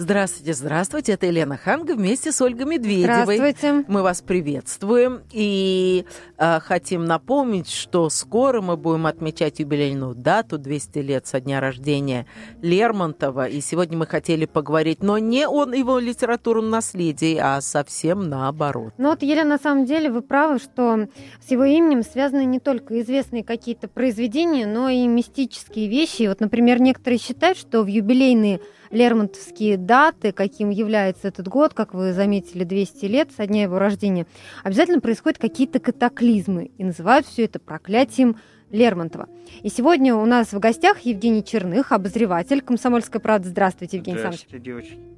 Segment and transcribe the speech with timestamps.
[0.00, 1.12] Здравствуйте, здравствуйте.
[1.12, 3.36] Это Елена Ханга вместе с Ольгой Медведевой.
[3.36, 3.84] Здравствуйте.
[3.86, 6.06] Мы вас приветствуем и
[6.38, 12.24] э, хотим напомнить, что скоро мы будем отмечать юбилейную дату 200 лет со дня рождения
[12.62, 13.46] Лермонтова.
[13.46, 18.94] И сегодня мы хотели поговорить, но не о его литературном наследии, а совсем наоборот.
[18.96, 21.08] Ну вот, Елена, на самом деле вы правы, что
[21.46, 26.26] с его именем связаны не только известные какие-то произведения, но и мистические вещи.
[26.26, 32.12] Вот, например, некоторые считают, что в юбилейные лермонтовские даты, каким является этот год, как вы
[32.12, 34.26] заметили, 200 лет со дня его рождения,
[34.64, 36.70] обязательно происходят какие-то катаклизмы.
[36.76, 38.36] И называют все это проклятием
[38.70, 39.28] Лермонтова.
[39.62, 43.48] И сегодня у нас в гостях Евгений Черных, обозреватель «Комсомольской правды».
[43.48, 44.88] Здравствуйте, Евгений Здравствуйте, Александрович.
[44.88, 45.10] девочки.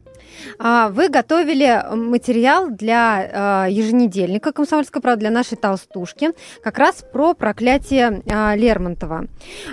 [0.58, 6.30] А, Вы готовили материал для э, еженедельника «Комсомольская правда», для нашей толстушки,
[6.62, 9.26] как раз про проклятие э, Лермонтова.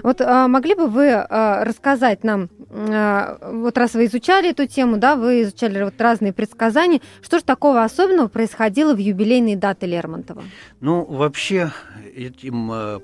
[0.04, 4.98] Вот э, могли бы вы э, рассказать нам, э, вот раз вы изучали эту тему,
[4.98, 10.44] да, вы изучали вот разные предсказания, что же такого особенного происходило в юбилейные даты Лермонтова?
[10.82, 11.72] Ну, вообще,
[12.16, 13.00] этим э,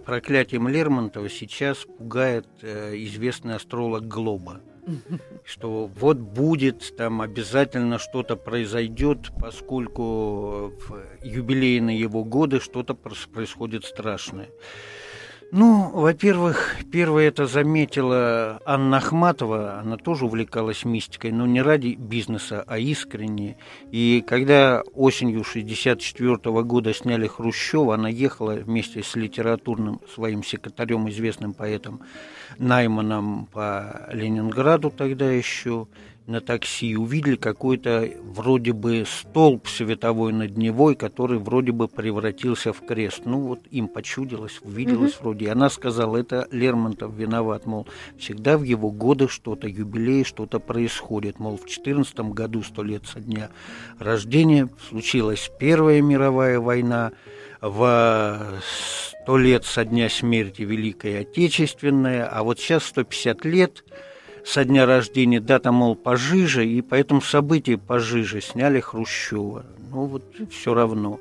[0.67, 4.61] Лермонтова сейчас пугает э, известный астролог Глоба.
[5.43, 14.49] Что вот будет, там обязательно что-то произойдет, поскольку в юбилейные его годы что-то происходит страшное.
[15.57, 22.65] Ну, во-первых, первое это заметила Анна Ахматова, она тоже увлекалась мистикой, но не ради бизнеса,
[22.67, 23.55] а искренне.
[23.89, 31.53] И когда осенью 1964 года сняли Хрущева, она ехала вместе с литературным своим секретарем, известным
[31.53, 32.01] поэтом
[32.57, 35.87] Найманом по Ленинграду тогда еще,
[36.27, 42.85] на такси, увидели какой-то вроде бы столб световой над Невой, который вроде бы превратился в
[42.85, 43.21] крест.
[43.25, 45.21] Ну вот им почудилось, увиделось Мгм.
[45.21, 45.45] вроде.
[45.45, 47.87] И она сказала, это Лермонтов виноват, мол,
[48.17, 51.39] всегда в его годы что-то, юбилей, что-то происходит.
[51.39, 53.49] Мол, в 14 году, сто лет со дня
[53.99, 57.11] рождения, случилась Первая мировая война,
[57.61, 58.61] в
[59.21, 63.83] сто лет со дня смерти Великая Отечественная, а вот сейчас 150 лет
[64.45, 69.65] со дня рождения, дата, мол, пожиже, и поэтому события пожиже сняли Хрущева.
[69.91, 71.19] Ну вот все равно.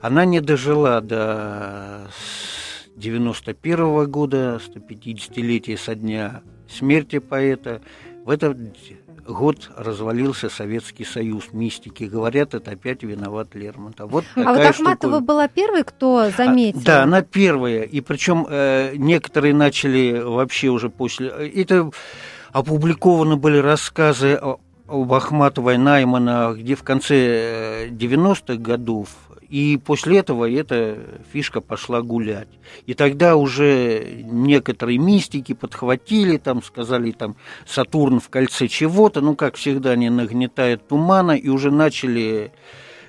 [0.00, 2.08] Она не дожила до
[2.96, 7.82] 91 года, 150-летия со дня смерти поэта.
[8.24, 8.58] В этот
[9.28, 11.52] год развалился Советский Союз.
[11.52, 14.10] Мистики говорят, это опять виноват Лермонтов.
[14.10, 15.20] Вот а вот Ахматова штуковина.
[15.20, 16.80] была первой, кто заметил?
[16.80, 17.82] А, Да, она первая.
[17.82, 21.28] И причем э, некоторые начали вообще уже после...
[21.28, 21.90] Это
[22.56, 24.40] опубликованы были рассказы
[24.88, 29.10] об Ахматовой Наймана, где в конце э, 90-х годов.
[29.50, 30.96] И после этого эта
[31.32, 32.48] фишка пошла гулять.
[32.86, 37.36] И тогда уже некоторые мистики подхватили, там сказали, там
[37.66, 42.52] Сатурн в кольце чего-то, ну, как всегда, они нагнетают тумана, и уже начали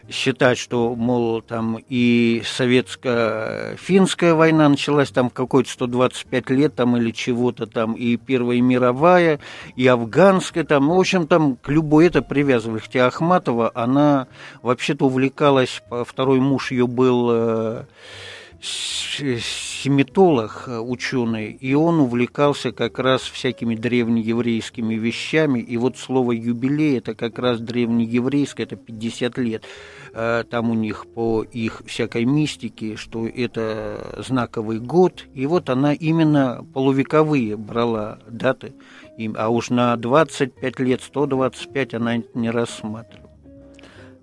[0.09, 7.11] считать, что, мол, там и советско-финская война началась там в какой-то 125 лет там или
[7.11, 9.39] чего-то там, и Первая мировая,
[9.75, 12.79] и афганская там, ну, в общем, там к любой это привязывали.
[12.79, 14.27] Хотя Ахматова, она
[14.61, 17.83] вообще-то увлекалась, по- второй муж ее был э,
[18.61, 27.15] семитолог, ученый, и он увлекался как раз всякими древнееврейскими вещами, и вот слово юбилей это
[27.15, 29.63] как раз древнееврейское, это 50 лет.
[30.13, 35.93] Э, Там у них по их всякой мистике, что это знаковый год, и вот она
[35.93, 38.73] именно полувековые брала даты,
[39.35, 43.26] а уж на 25 лет, 125 она не рассматривала.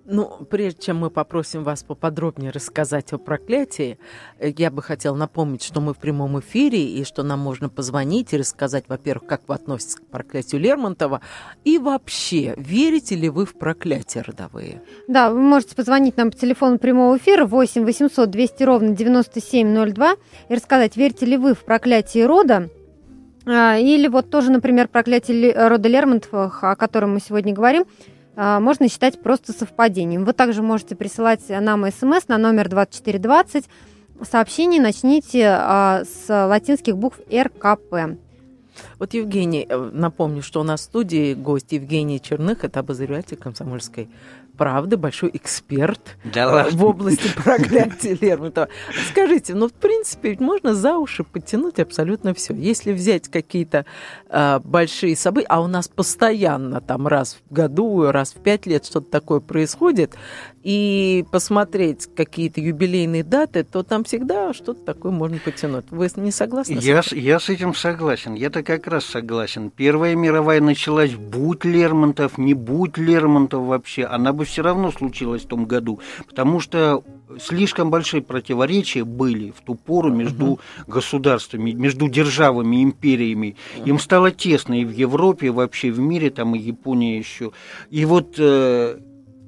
[0.07, 3.99] Ну, прежде чем мы попросим вас поподробнее рассказать о проклятии,
[4.39, 8.35] э, я бы хотела напомнить, что мы в прямом эфире и что нам можно позвонить
[8.35, 11.23] и рассказать, во-первых, как вы относитесь к проклятию Лермонтова,
[11.65, 14.83] и вообще, верите ли вы в проклятия родовые?
[15.09, 20.17] Да, вы можете позвонить нам по телефону прямого эфира 8 800 200 ровно 9702
[20.51, 22.69] и рассказать, верите ли вы в проклятие рода,
[23.47, 27.85] А, или вот тоже, например, проклятие рода Лермонтовых, о котором мы сегодня говорим,
[28.37, 30.25] можно считать просто совпадением.
[30.25, 33.65] Вы также можете присылать нам смс на номер 2420.
[34.23, 38.17] Сообщение начните а, с латинских букв РКП.
[38.99, 44.09] Вот, Евгений, э, напомню, что у нас в студии гость Евгений Черных, это обозреватель комсомольской
[44.56, 48.69] правда, большой эксперт да в области проклятия Лермонтова.
[49.11, 52.55] Скажите, ну, в принципе, ведь можно за уши подтянуть абсолютно все.
[52.55, 53.87] Если взять какие-то
[54.29, 58.85] э, большие события, а у нас постоянно там раз в году, раз в пять лет
[58.85, 60.15] что-то такое происходит,
[60.64, 65.84] и посмотреть какие-то юбилейные даты, то там всегда что-то такое можно потянуть.
[65.90, 66.78] Вы не согласны?
[66.81, 68.32] Я, с я с этим согласен.
[68.32, 69.70] Я-то как раз согласен.
[69.70, 75.49] Первая мировая началась, будь Лермонтов, не будь Лермонтов вообще, она бы все равно случилась в
[75.49, 77.05] том году, потому что
[77.38, 80.58] слишком большие противоречия были в ту пору между uh-huh.
[80.87, 83.56] государствами, между державами, империями.
[83.84, 87.52] Им стало тесно и в Европе, и вообще в мире, там и Япония еще.
[87.90, 88.99] И вот э,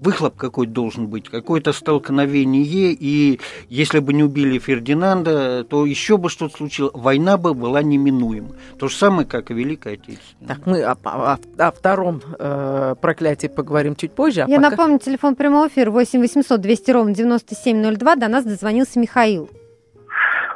[0.01, 6.29] выхлоп какой должен быть, какое-то столкновение, и если бы не убили Фердинанда, то еще бы
[6.29, 8.51] что-то случилось, война бы была неминуема.
[8.79, 10.49] То же самое, как и Великая Отечественная.
[10.49, 14.43] Так, мы о, о, о втором э, проклятии поговорим чуть позже.
[14.43, 14.71] А Я пока...
[14.71, 19.49] напомню, телефон прямого эфира 8 800 200 ровно 9702, до нас дозвонился Михаил.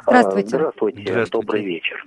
[0.03, 0.49] Здравствуйте.
[0.49, 1.31] Здравствуйте, Здравствуйте.
[1.31, 2.03] добрый вечер.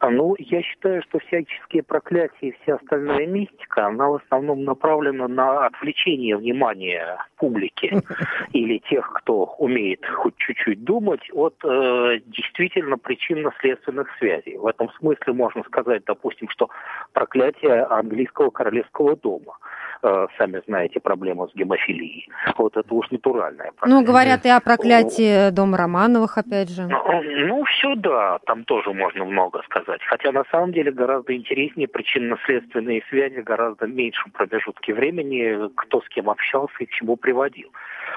[0.00, 5.28] А, ну, я считаю, что всяческие проклятия и вся остальная мистика, она в основном направлена
[5.28, 7.92] на отвлечение внимания публики
[8.54, 14.56] или тех, кто умеет хоть чуть-чуть думать, от э, действительно причинно-следственных связей.
[14.56, 16.70] В этом смысле можно сказать, допустим, что
[17.12, 19.58] проклятие английского королевского дома–
[20.02, 22.26] Э, сами знаете, проблема с гемофилией.
[22.56, 24.00] Вот это уж натуральная проблема.
[24.00, 26.86] Ну, говорят и о проклятии Дома Романовых, опять же.
[26.86, 30.00] Ну, ну, все да, там тоже можно много сказать.
[30.04, 36.30] Хотя на самом деле гораздо интереснее причинно-следственные связи, гораздо меньшем промежутке времени, кто с кем
[36.30, 37.70] общался и к чему приводил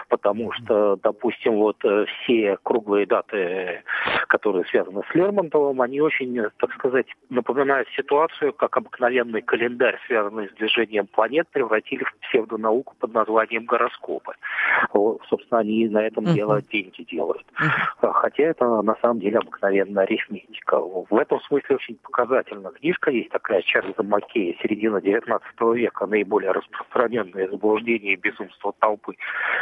[0.10, 3.84] потому что, допустим, вот э, все круглые даты,
[4.28, 10.54] которые связаны с Лермонтовым, они очень, так сказать, напоминают ситуацию, как обыкновенный календарь, связанный с
[10.54, 14.34] движением планет, превратили в псевдонауку под названием гороскопы.
[14.94, 16.34] Вот, собственно, они на этом uh-huh.
[16.34, 17.46] дело деньги делают.
[17.60, 18.12] Uh-huh.
[18.14, 20.80] Хотя это на самом деле обыкновенная арифметика.
[20.80, 25.44] В этом смысле очень показательна книжка есть такая Чарльза Маккея, середина 19
[25.76, 29.16] века, наиболее распространенное заблуждение и безумство толпы,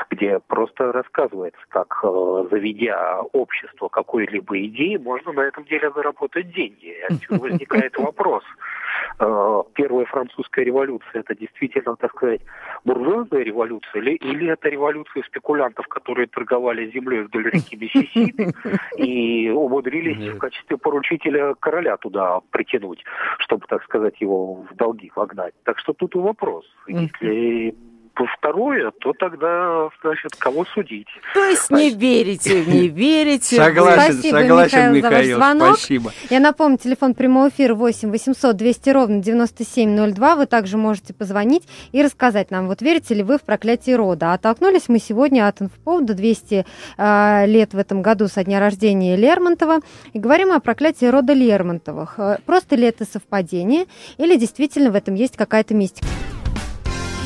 [0.10, 6.96] где просто рассказывается, как, э, заведя общество какой-либо идеи, можно на этом деле заработать деньги.
[7.10, 8.44] Отсюда возникает вопрос.
[9.19, 12.42] Э, первая французская революция это действительно, так сказать,
[12.83, 18.53] буржуазная революция или, или это революция спекулянтов, которые торговали землей вдоль реки Миссисипи
[18.98, 23.03] и умудрились в качестве поручителя короля туда притянуть,
[23.39, 25.53] чтобы, так сказать, его в долги вогнать.
[25.63, 26.65] Так что тут и вопрос.
[26.88, 27.75] Если
[28.38, 31.08] второе, то тогда, значит, кого судить.
[31.34, 33.56] То есть не верите, не верите.
[33.56, 35.78] Согласен, спасибо, согласен, Михаил, Михаил за ваш звонок.
[35.78, 36.12] спасибо.
[36.30, 40.36] Я напомню, телефон прямого эфира 8 800 200 ровно 9702.
[40.36, 44.34] Вы также можете позвонить и рассказать нам, вот верите ли вы в проклятие рода.
[44.34, 46.66] Оттолкнулись мы сегодня от инфоповода 200
[46.98, 49.80] э, лет в этом году со дня рождения Лермонтова
[50.13, 52.16] и говорим о проклятии рода Лермонтовых.
[52.18, 53.86] Э, просто ли это совпадение
[54.18, 56.08] или действительно в этом есть какая-то мистика?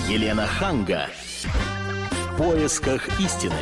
[0.07, 1.07] Елена Ханга.
[2.11, 3.55] В поисках истины.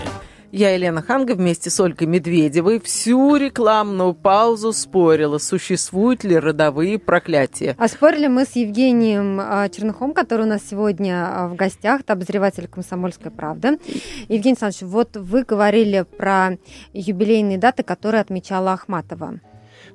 [0.51, 7.75] Я, Елена Ханга, вместе с Ольгой Медведевой всю рекламную паузу спорила, существуют ли родовые проклятия.
[7.79, 12.11] А спорили мы с Евгением а, Черныхом, который у нас сегодня а, в гостях, это
[12.11, 13.79] обозреватель «Комсомольской правды».
[14.27, 16.57] Евгений Александрович, вот вы говорили про
[16.91, 19.39] юбилейные даты, которые отмечала Ахматова.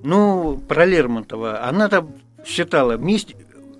[0.03, 1.67] Ну, про Лермонтова.
[1.69, 2.15] Она там
[2.47, 2.97] считала,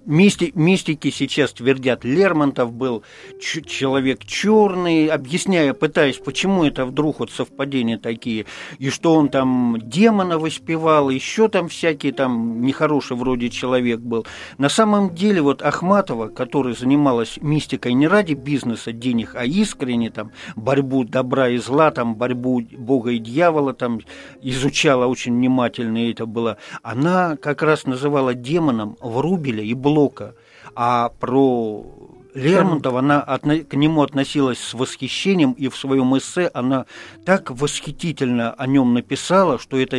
[0.09, 3.03] Мисти, мистики сейчас твердят, Лермонтов был
[3.39, 8.47] человек черный, объясняя, пытаясь, почему это вдруг вот совпадения такие,
[8.79, 14.27] и что он там демона воспевал, еще там всякие там нехороший вроде человек был.
[14.57, 20.33] На самом деле вот Ахматова, которая занималась мистикой не ради бизнеса, денег, а искренне там
[20.57, 24.01] борьбу добра и зла, там борьбу Бога и дьявола там
[24.41, 30.37] изучала очень внимательно, и это было, она как раз называла демоном Врубеля и Блока Блока,
[30.77, 31.85] а про
[32.33, 33.21] Лермонтова она
[33.69, 36.87] к нему относилась с восхищением, и в своем эссе она
[37.25, 39.97] так восхитительно о нем написала, что это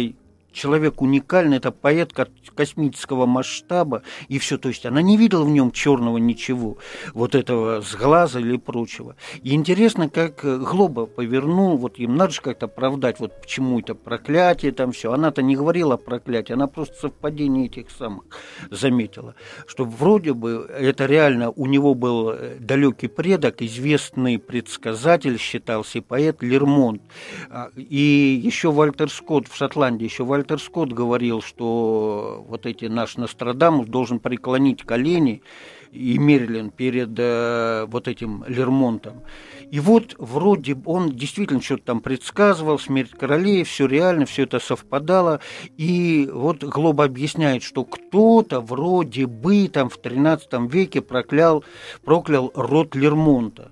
[0.52, 2.14] человек уникальный, это поэт
[2.56, 4.58] космического масштаба и все.
[4.58, 6.78] То есть она не видела в нем черного ничего,
[7.14, 9.16] вот этого сглаза или прочего.
[9.42, 14.72] И интересно, как Глоба повернул, вот им надо же как-то оправдать, вот почему это проклятие
[14.72, 15.14] там все.
[15.14, 18.26] Она-то не говорила о проклятии, она просто совпадение этих самых
[18.70, 19.36] заметила,
[19.68, 26.42] что вроде бы это реально у него был э, далекий предок, известный предсказатель считался поэт
[26.42, 27.02] Лермонт.
[27.50, 32.86] А, и еще Вальтер Скотт в Шотландии, еще Вальтер Вальтер Скотт говорил, что вот эти
[32.86, 35.44] наш Нострадамус должен преклонить колени
[35.92, 39.24] и Мерлин перед э, вот этим Лермонтом.
[39.70, 45.42] И вот вроде он действительно что-то там предсказывал, смерть королей, все реально, все это совпадало.
[45.76, 51.66] И вот Глоба объясняет, что кто-то вроде бы там в 13 веке проклял,
[52.06, 53.72] проклял род Лермонта.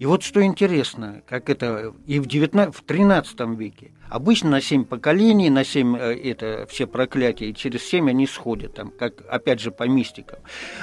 [0.00, 3.92] И вот что интересно, как это и в, 19, в 13 веке.
[4.10, 8.74] Обычно на семь поколений, на семь э, это все проклятия, и через семь они сходят,
[8.74, 10.40] там, как опять же по мистикам.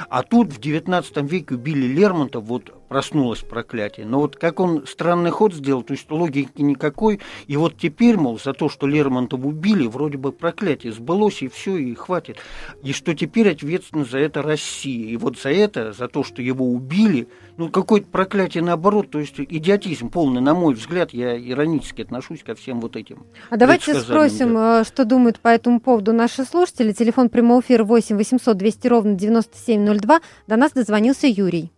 [0.10, 4.06] А тут в 19 веке убили Лермонтова, вот проснулось проклятие.
[4.06, 7.20] Но вот как он странный ход сделал, то есть логики никакой.
[7.48, 11.76] И вот теперь, мол, за то, что Лермонтова убили, вроде бы проклятие сбылось, и все,
[11.78, 12.38] и хватит.
[12.84, 15.10] И что теперь ответственна за это Россия.
[15.10, 19.36] И вот за это, за то, что его убили, ну, какое-то проклятие наоборот, то есть
[19.38, 23.17] идиотизм полный, на мой взгляд, я иронически отношусь ко всем вот этим.
[23.50, 24.82] А давайте спросим, да.
[24.82, 26.92] Э, что думают по этому поводу наши слушатели.
[26.92, 30.20] Телефон прямого эфира 8 800 200 ровно 9702.
[30.48, 31.72] До нас дозвонился Юрий.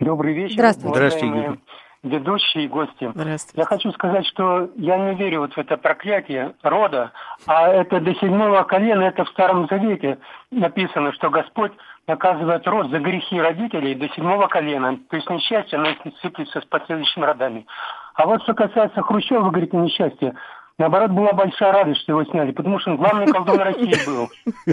[0.00, 0.54] Добрый вечер.
[0.54, 0.94] Здравствуйте.
[0.94, 1.58] Здравствуйте.
[2.04, 3.10] Ведущие и гости.
[3.12, 3.60] Здравствуйте.
[3.60, 7.10] Я хочу сказать, что я не верю вот в это проклятие рода,
[7.46, 10.18] а это до седьмого колена, это в Старом Завете
[10.52, 11.72] написано, что Господь
[12.06, 14.98] наказывает род за грехи родителей до седьмого колена.
[15.10, 15.88] То есть несчастье, оно
[16.22, 17.66] сыплется с последующими родами.
[18.14, 20.34] А вот что касается Хрущева, вы говорите, несчастье,
[20.78, 24.28] Наоборот, была большая радость, что его сняли, потому что он главный колдун России был.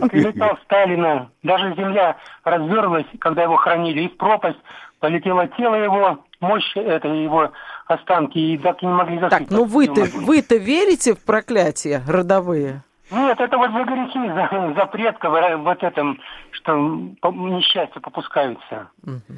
[0.07, 4.59] Прилетал Сталина, даже земля разверлась, когда его хранили, и в пропасть
[4.99, 7.51] полетело тело его, мощь это его
[7.87, 9.47] останки, и так и не могли засыпать.
[9.47, 12.83] Так, ну вы-то, вы-то верите в проклятия родовые?
[13.09, 15.33] Нет, это вот за грехи, за, за предков,
[15.63, 16.19] вот этом,
[16.51, 16.75] что
[17.31, 18.89] несчастья попускаются.
[19.03, 19.37] Угу.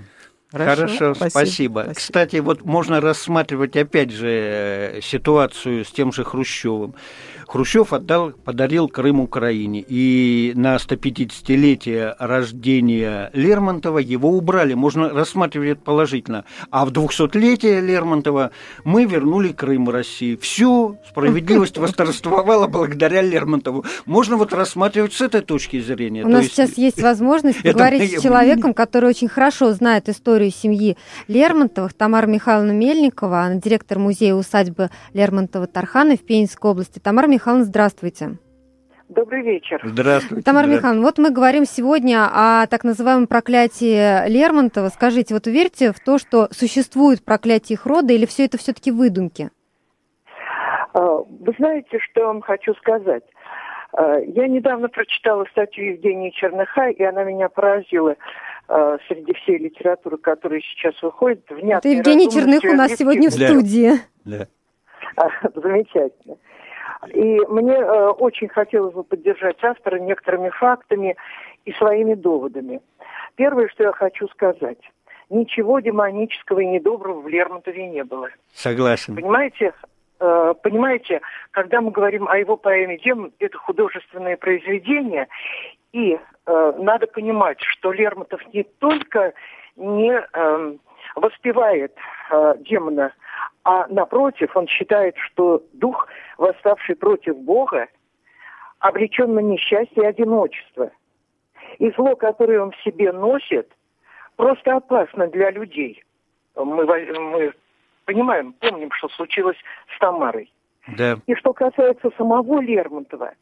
[0.52, 1.30] Хорошо, Хорошо спасибо.
[1.30, 1.94] спасибо.
[1.94, 6.96] Кстати, вот можно рассматривать опять же э, ситуацию с тем же Хрущевым.
[7.48, 14.74] Хрущев отдал, подарил Крым Украине, и на 150-летие рождения Лермонтова его убрали.
[14.74, 16.46] Можно рассматривать это положительно.
[16.72, 18.52] А в 200-летие Лермонтова
[18.86, 20.38] мы вернули Крым России.
[20.38, 23.86] Все, справедливость восторжествовала благодаря Лермонтову.
[24.06, 26.24] Можно вот рассматривать с этой точки зрения.
[26.24, 26.56] У нас есть...
[26.56, 32.72] сейчас есть возможность поговорить с человеком, который очень хорошо знает историю семьи Лермонтовых, Тамара Михайловна
[32.72, 37.00] Мельникова, она директор музея усадьбы Лермонтова-Тархана в Пензенской области.
[37.00, 38.38] Тамара Михайловна, здравствуйте.
[39.10, 39.80] Добрый вечер.
[39.84, 40.44] Здравствуйте.
[40.44, 40.78] Тамара здравствуйте.
[40.78, 44.90] Михайловна, вот мы говорим сегодня о так называемом проклятии Лермонтова.
[44.90, 49.50] Скажите, вот верите в то, что существует проклятие их рода, или все это все-таки выдумки?
[50.94, 53.24] А, вы знаете, что я вам хочу сказать?
[53.94, 58.16] А, я недавно прочитала статью Евгении Черныха, и она меня поразила
[58.68, 61.46] а, среди всей литературы, которая сейчас выходит.
[61.50, 63.94] Это Евгений Черных у нас сегодня в студии.
[64.26, 64.48] Да.
[65.56, 66.38] Замечательно.
[67.14, 71.16] И мне э, очень хотелось бы поддержать автора некоторыми фактами
[71.66, 72.82] и своими доводами.
[73.36, 74.80] Первое, что я хочу сказать.
[75.30, 78.30] Ничего демонического и недоброго в Лермонтове не было.
[78.54, 79.16] Согласен.
[79.16, 79.74] Понимаете,
[80.20, 81.22] э, понимаете,
[81.52, 85.28] когда мы говорим о его поэме «Демон», это художественное произведение,
[85.94, 86.14] и
[86.46, 89.34] э, надо понимать, что Лермонтов не только
[89.76, 90.76] не э,
[91.16, 91.96] воспевает
[92.32, 93.14] э, демона,
[93.64, 97.88] а напротив, он считает, что дух, восставший против Бога,
[98.80, 100.92] обречен на несчастье и одиночество.
[101.80, 103.70] И зло, которое он в себе носит,
[104.36, 106.04] просто опасно для людей.
[106.56, 107.54] Мы, мы
[108.06, 109.58] понимаем, помним, что случилось
[109.96, 110.52] с Тамарой.
[110.88, 111.18] Да.
[111.28, 113.34] И что касается самого Лермонтова,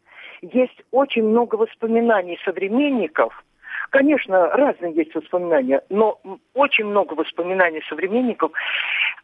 [0.41, 3.43] есть очень много воспоминаний современников–
[3.89, 6.19] Конечно, разные есть воспоминания, но
[6.53, 8.51] очень много воспоминаний современников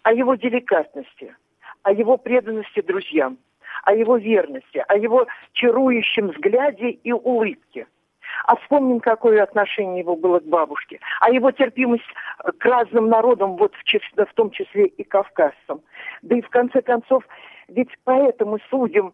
[0.04, 1.36] о его деликатности,
[1.84, 3.38] о его преданности друзьям,
[3.84, 7.88] о его верности, о его чарующем взгляде и улыбке.
[8.46, 12.08] А вспомним, какое отношение его было к бабушке, а его терпимость
[12.58, 15.82] к разным народам, вот в, числе, в том числе и кавказцам.
[16.22, 17.24] Да и в конце концов,
[17.68, 19.14] ведь поэтому судим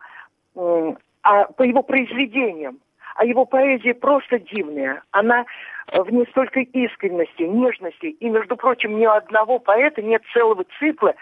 [0.56, 0.94] э,
[1.28, 2.80] а, по его произведениям,
[3.16, 5.04] а его поэзия просто дивная.
[5.12, 5.46] Она
[5.92, 8.06] в ней столько искренности, нежности.
[8.06, 11.16] И, между прочим, ни у одного поэта нет целого цикла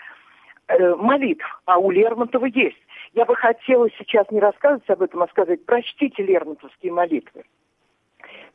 [0.67, 2.77] э, молитв, а у Лермонтова есть.
[3.13, 7.43] Я бы хотела сейчас не рассказывать об этом, а сказать, прочтите лермонтовские молитвы.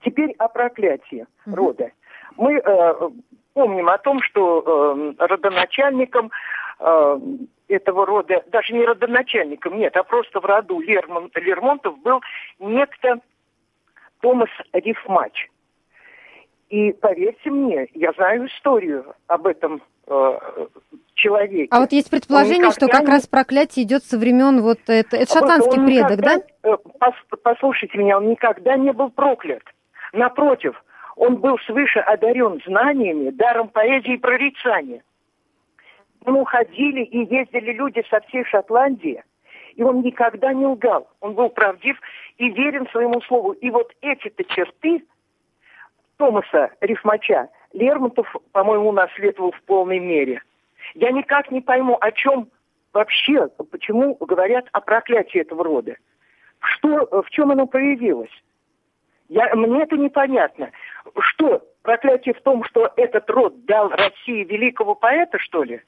[0.04, 1.54] Теперь о проклятии mm-hmm.
[1.57, 1.90] рода.
[2.37, 3.11] Мы э,
[3.54, 4.62] помним о том, что
[5.19, 6.30] э, родоначальником
[6.78, 7.19] э,
[7.71, 12.21] этого рода, даже не родоначальником, нет, а просто в роду Лермон, Лермонтов был
[12.59, 13.21] некто
[14.21, 15.49] Томас Рифмач.
[16.69, 20.39] И поверьте мне, я знаю историю об этом э,
[21.15, 21.69] человеке.
[21.71, 23.09] А вот есть предположение, что как не...
[23.09, 26.71] раз проклятие идет со времен вот это, это шотландский предок, никогда, да?
[26.71, 26.77] Э,
[27.43, 29.62] послушайте меня, он никогда не был проклят.
[30.12, 30.81] Напротив,
[31.21, 35.03] Он был свыше одарен знаниями, даром поэзии и прорицания.
[36.27, 39.23] Нему ходили и ездили люди со всей Шотландии,
[39.75, 41.09] и он никогда не лгал.
[41.21, 41.99] Он был правдив
[42.37, 43.53] и верен своему слову.
[43.53, 45.05] И вот эти-то черты
[46.19, 50.43] Томаса Рифмача Лермонтов, по-моему, наследовал в полной мере.
[50.95, 52.49] Я никак не пойму, о чем
[52.93, 55.97] вообще, почему говорят о проклятии этого рода.
[56.59, 58.31] Что, в чем оно появилось?
[59.29, 60.73] Я, мне это непонятно.
[61.19, 65.81] Что, проклятие в том, что этот род дал России великого поэта, что ли?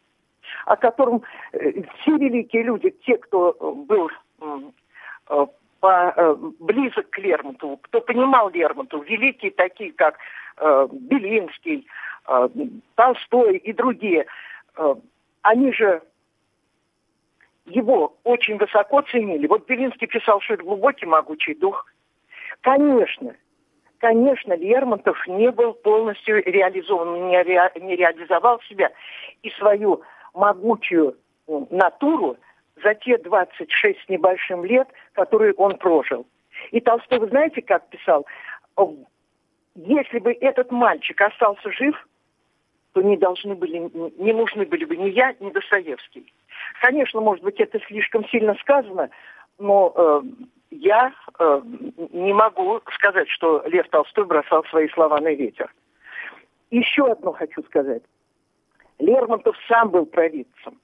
[0.67, 3.53] О котором э, все великие люди, те, кто
[3.89, 5.47] был э,
[5.81, 10.19] по, э, близок к Лермонтову, кто понимал Лермонтову, великие такие, как
[10.93, 11.87] Белинский,
[12.95, 14.27] Толстой и другие,
[15.41, 16.03] они же
[17.65, 19.47] его очень высоко ценили.
[19.47, 21.87] Вот Белинский писал, что это глубокий могучий дух.
[22.61, 23.35] Конечно,
[24.03, 28.91] конечно, Лермонтов не был полностью реализован, не, ре, не реализовал себя
[29.43, 30.03] и свою
[30.35, 31.17] могучую
[31.71, 32.37] натуру
[32.83, 36.27] за те 26 с небольшим лет, которые он прожил.
[36.71, 38.27] И Толстой, вы знаете, как писал,
[39.75, 41.97] если бы этот мальчик остался жив,
[42.93, 43.91] то не должны были,
[44.23, 46.33] не нужны были бы ни я, ни Достоевский.
[46.81, 49.09] Конечно, может быть, это слишком сильно сказано,
[49.59, 50.23] но э,
[50.71, 51.63] я э,
[52.13, 55.73] не могу сказать, что Лев Толстой бросал свои слова на ветер.
[56.71, 58.03] Еще одно хочу сказать.
[58.99, 60.79] Лермонтов сам был провидцем.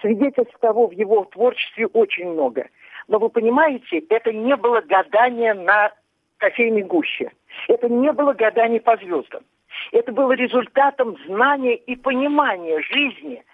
[0.00, 2.68] Свидетельств того в его творчестве очень много.
[3.08, 5.92] Но вы понимаете, это не было гадание на
[6.38, 7.32] кофейной гуще.
[7.68, 9.44] Это не было гадание по звездам.
[9.92, 13.44] Это было результатом знания и понимания жизни,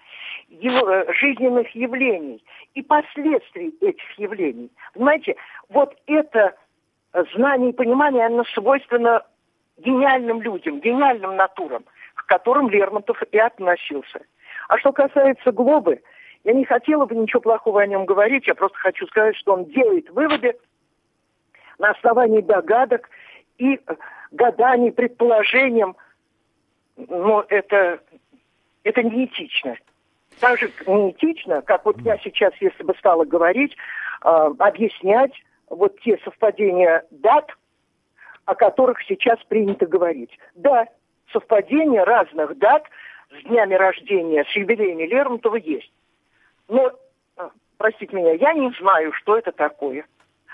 [0.49, 4.69] его, э, жизненных явлений и последствий этих явлений.
[4.93, 5.35] Понимаете,
[5.69, 6.55] вот это
[7.33, 9.23] знание и понимание, оно свойственно
[9.77, 11.83] гениальным людям, гениальным натурам,
[12.31, 14.21] которым Лермонтов и относился.
[14.69, 16.01] А что касается Глобы,
[16.45, 19.65] я не хотела бы ничего плохого о нем говорить, я просто хочу сказать, что он
[19.65, 20.55] делает выводы
[21.77, 23.09] на основании догадок
[23.57, 23.81] и
[24.31, 25.97] гаданий, предположением.
[26.95, 27.99] Но это,
[28.85, 29.75] это неэтично.
[30.39, 33.75] Так же неэтично, как вот я сейчас, если бы стала говорить,
[34.23, 35.33] э, объяснять
[35.69, 37.51] вот те совпадения дат,
[38.45, 40.31] о которых сейчас принято говорить.
[40.55, 40.87] Да,
[41.31, 42.83] совпадения разных дат
[43.29, 45.91] с днями рождения, с юбилеями Лермонтова есть.
[46.67, 46.91] Но,
[47.37, 50.05] а, простите меня, я не знаю, что это такое.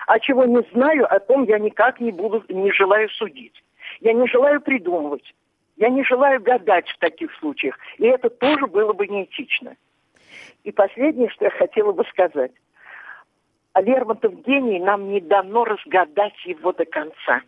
[0.06, 3.64] А чего не знаю, о том я никак не буду, не желаю судить.
[4.00, 5.34] Я не желаю придумывать.
[5.76, 7.78] Я не желаю гадать в таких случаях.
[7.98, 9.76] И это тоже было бы неэтично.
[10.64, 12.52] И последнее, что я хотела бы сказать.
[13.78, 17.42] А Лермонтов гений, нам не дано разгадать его до конца.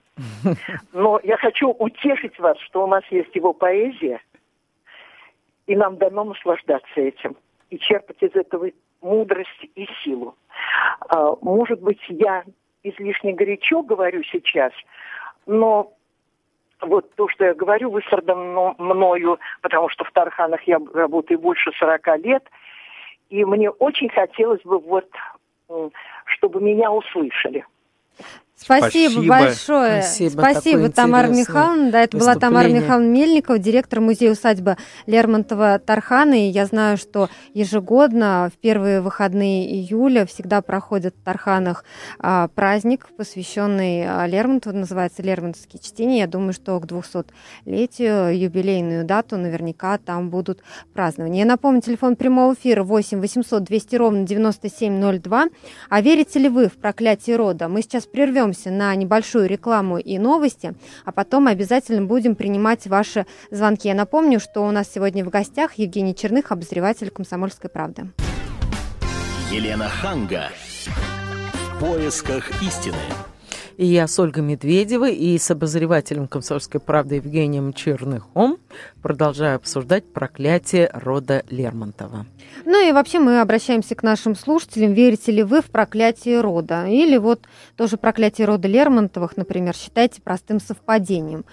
[0.94, 4.22] Но я хочу утешить вас, что у нас есть его поэзия,
[5.65, 7.36] и нам дано наслаждаться этим
[7.72, 8.70] и черпать из этого
[9.02, 10.36] мудрость и силу.
[11.08, 12.44] А, может быть, я
[12.84, 14.74] излишне горячо говорю сейчас,
[15.48, 15.94] но
[16.80, 22.18] вот то, что я говорю, высардано мною, потому что в Тарханах я работаю больше 40
[22.20, 22.44] лет,
[23.32, 25.10] и мне очень хотелось бы вот,
[26.25, 27.65] чтобы меня услышали.
[28.62, 29.28] Спасибо, Спасибо.
[29.28, 30.02] большое.
[30.02, 31.91] Спасибо, Спасибо Тамара Михайловна.
[31.91, 36.50] Да, это была Тамара Михайловна Мельникова, директор музея-усадьбы Лермонтова Тарханы.
[36.50, 41.86] И я знаю, что ежегодно в первые выходные июля всегда проходит в Тарханах
[42.19, 46.19] а, праздник, посвященный а, Лермонтову, называется Лермонтовские чтения.
[46.19, 50.62] Я думаю, что к 200-летию, юбилейную дату наверняка там будут
[50.93, 51.43] празднования.
[51.43, 55.45] Я напомню, телефон прямого эфира 8 800 200 ровно 9702.
[55.89, 57.69] А верите ли вы в проклятие рода?
[57.69, 60.74] Мы сейчас прервем прервемся на небольшую рекламу и новости,
[61.06, 63.88] а потом обязательно будем принимать ваши звонки.
[63.88, 68.10] Я напомню, что у нас сегодня в гостях Евгений Черных, обозреватель «Комсомольской правды».
[69.52, 70.50] Елена Ханга.
[71.54, 72.98] В поисках истины.
[73.78, 78.58] И я с Ольгой Медведевой и с обозревателем «Комсомольской правды» Евгением Черныхом
[79.02, 82.26] продолжаю обсуждать проклятие рода Лермонтова.
[82.66, 84.94] Ну и вообще мы обращаемся к нашим слушателям.
[84.94, 86.86] Верите ли вы в проклятие рода?
[86.86, 87.42] Или вот
[87.76, 91.46] тоже проклятие рода Лермонтовых, например, считаете простым совпадением?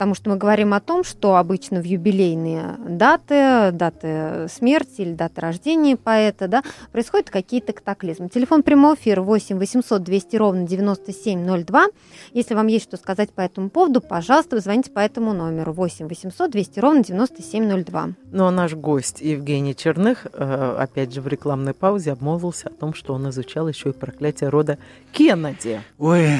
[0.00, 5.42] потому что мы говорим о том, что обычно в юбилейные даты, даты смерти или даты
[5.42, 8.30] рождения поэта, да, происходят какие-то катаклизмы.
[8.30, 11.88] Телефон прямого эфира 8 800 200 ровно 9702.
[12.32, 16.50] Если вам есть что сказать по этому поводу, пожалуйста, звоните по этому номеру 8 800
[16.50, 18.10] 200 ровно 9702.
[18.32, 22.94] Ну а наш гость Евгений Черных, э, опять же в рекламной паузе, обмолвился о том,
[22.94, 24.78] что он изучал еще и проклятие рода
[25.12, 25.82] Кеннеди.
[25.98, 26.30] Ой,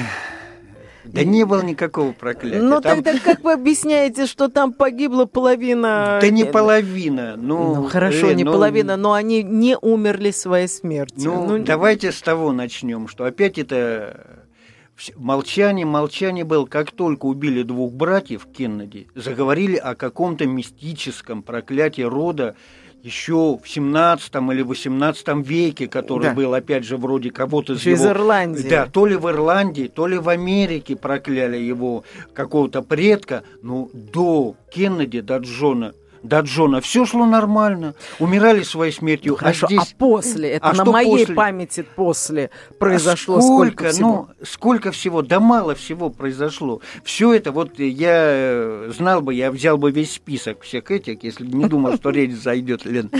[1.05, 2.61] Да не было никакого проклятия.
[2.61, 3.03] Но там...
[3.03, 6.19] тогда как вы объясняете, что там погибла половина...
[6.21, 7.35] Да не половина.
[7.37, 8.51] Ну, ну хорошо, э, не но...
[8.51, 11.31] половина, но они не умерли своей смертью.
[11.31, 14.40] Ну, ну, давайте с того начнем, что опять это
[15.15, 16.65] молчание, молчание было.
[16.65, 22.55] Как только убили двух братьев Кеннеди, заговорили о каком-то мистическом проклятии рода,
[23.03, 26.33] еще в 17 или 18 веке, который да.
[26.33, 27.95] был, опять же, вроде кого-то из, его...
[27.95, 28.69] из Ирландии.
[28.69, 34.55] Да, то ли в Ирландии, то ли в Америке прокляли его какого-то предка, но до
[34.71, 39.35] Кеннеди, до Джона до Джона все шло нормально, умирали своей смертью.
[39.35, 39.79] А Хорошо, а, здесь...
[39.81, 41.35] а после, это а на моей после?
[41.35, 44.09] памяти после произошло а сколько, сколько всего?
[44.39, 46.81] Ну, сколько всего, да мало всего произошло.
[47.03, 51.45] Все это, вот я э, знал бы, я взял бы весь список всех этих, если
[51.45, 53.11] не думал, что речь зайдет, Лен,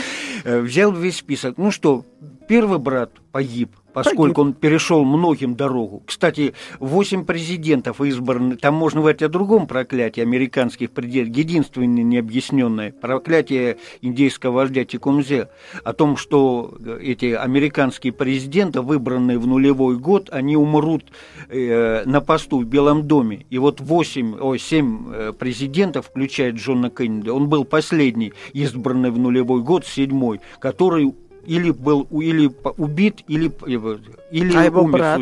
[0.43, 1.57] э, взял весь список.
[1.57, 2.05] Ну что,
[2.51, 6.03] первый брат погиб, поскольку он перешел многим дорогу.
[6.05, 13.77] Кстати, восемь президентов избраны, там можно говорить о другом проклятии американских президентов, единственное необъясненное проклятие
[14.01, 15.47] индейского вождя Тикумзе,
[15.85, 21.05] о том, что эти американские президенты, выбранные в нулевой год, они умрут
[21.47, 23.45] э, на посту в Белом доме.
[23.49, 29.17] И вот восемь, ой, семь э, президентов, включая Джона Кеннеди, он был последний, избранный в
[29.17, 33.97] нулевой год, седьмой, который или был или убит, или, э,
[34.31, 35.21] или а его брат?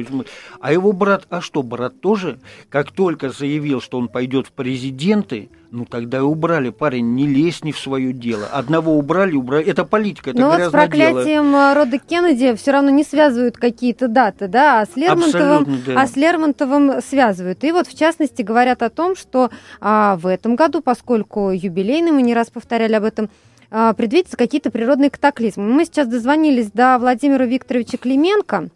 [0.60, 5.50] А его брат, а что, брат тоже, как только заявил, что он пойдет в президенты,
[5.72, 8.48] ну тогда и убрали, парень, не лезь не в свое дело.
[8.48, 9.66] Одного убрали, убрали.
[9.66, 11.74] Это политика, это Но вот с проклятием дело.
[11.76, 16.02] рода Кеннеди все равно не связывают какие-то даты, да, а с Лермонтовым, да.
[16.02, 17.64] а с Лермонтовым связывают.
[17.64, 22.24] И вот в частности говорят о том, что а, в этом году, поскольку юбилейный, мы
[22.24, 23.30] не раз повторяли об этом,
[23.70, 25.64] предвидятся какие-то природные катаклизмы.
[25.64, 28.70] Мы сейчас дозвонились до Владимира Викторовича Клименко.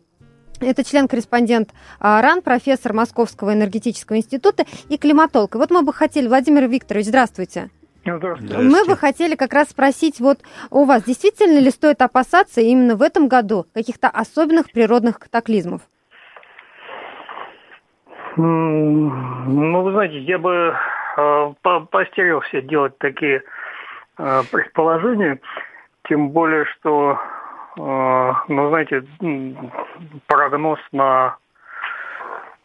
[0.62, 5.56] Это член-корреспондент а, РАН, профессор Московского энергетического института и климатолог.
[5.56, 7.70] И вот мы бы хотели, Владимир Викторович, здравствуйте.
[8.06, 8.58] Здравствуйте.
[8.58, 10.40] Мы бы хотели как раз спросить, вот
[10.72, 15.82] у вас действительно ли стоит опасаться именно в этом году каких-то особенных природных катаклизмов?
[18.36, 20.74] Ну, вы знаете, я бы
[21.18, 21.54] э,
[21.92, 23.44] постерегся делать такие
[24.15, 25.39] предположение,
[26.08, 27.19] тем более, что,
[27.78, 29.04] э, ну, знаете,
[30.28, 31.38] прогноз на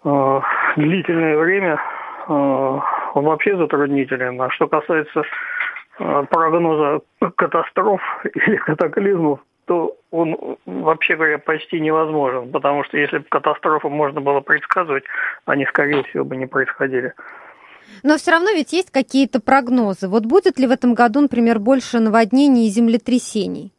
[0.04, 0.40] э,
[0.76, 1.80] длительное время,
[2.26, 4.40] он вообще затруднителен.
[4.42, 5.22] А что касается
[5.96, 7.00] прогноза
[7.36, 8.00] катастроф
[8.34, 14.40] или катаклизмов, то он, вообще говоря, почти невозможен, потому что если бы катастрофы можно было
[14.40, 15.04] предсказывать,
[15.44, 17.12] они, скорее всего, бы не происходили.
[18.02, 20.08] Но все равно ведь есть какие-то прогнозы.
[20.08, 23.72] Вот будет ли в этом году, например, больше наводнений и землетрясений?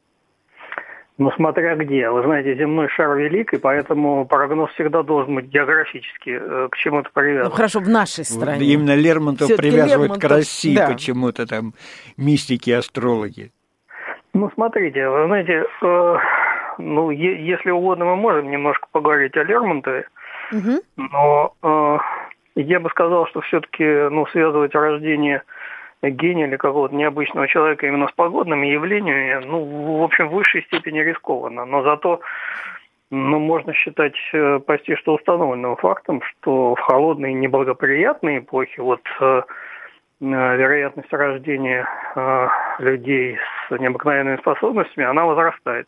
[1.20, 2.10] Ну, смотря где.
[2.10, 7.10] Вы знаете, земной шар велик, и поэтому прогноз всегда должен быть географически э, к чему-то
[7.14, 7.52] привязан.
[7.52, 8.66] Ну, хорошо, в нашей стране.
[8.66, 10.88] Именно Лермонтов привязывает Лермонтов, к России да.
[10.88, 11.74] почему-то там
[12.16, 13.52] мистики, астрологи.
[14.34, 16.16] Ну, смотрите, вы знаете, э,
[16.78, 20.08] ну, е- если угодно, мы можем немножко поговорить о Лермонтове,
[20.54, 20.82] угу.
[20.96, 21.98] но э,
[22.62, 25.44] я бы сказал, что все-таки ну, связывать рождение
[26.02, 31.00] гения или какого-то необычного человека именно с погодными явлениями, ну, в общем, в высшей степени
[31.00, 31.66] рискованно.
[31.66, 32.22] Но зато
[33.12, 39.42] ну, можно считать э, почти что установленным фактом, что в холодные неблагоприятные эпохи вот э,
[40.22, 41.88] э, вероятность рождения
[42.80, 45.88] людей с необыкновенными способностями, она возрастает.